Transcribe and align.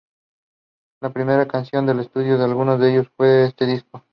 La 0.99 1.11
primera 1.13 1.47
canción 1.47 1.85
que 1.85 1.93
se 1.93 1.99
editó 1.99 2.19
de 2.21 2.43
algunos 2.43 2.79
de 2.79 2.91
ellos 2.91 3.07
fue 3.15 3.41
en 3.41 3.45
este 3.49 3.67
disco. 3.67 4.03